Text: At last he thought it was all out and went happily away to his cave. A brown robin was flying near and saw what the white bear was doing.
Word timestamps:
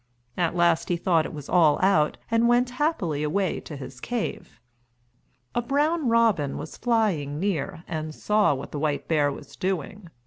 At 0.35 0.55
last 0.55 0.89
he 0.89 0.97
thought 0.97 1.27
it 1.27 1.31
was 1.33 1.47
all 1.47 1.77
out 1.83 2.17
and 2.31 2.47
went 2.47 2.71
happily 2.81 3.21
away 3.21 3.59
to 3.59 3.75
his 3.75 3.99
cave. 3.99 4.59
A 5.53 5.61
brown 5.61 6.09
robin 6.09 6.57
was 6.57 6.75
flying 6.75 7.39
near 7.39 7.83
and 7.87 8.15
saw 8.15 8.55
what 8.55 8.71
the 8.71 8.79
white 8.79 9.07
bear 9.07 9.31
was 9.31 9.55
doing. 9.55 10.09